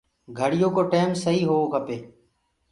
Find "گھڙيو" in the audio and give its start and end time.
0.37-0.67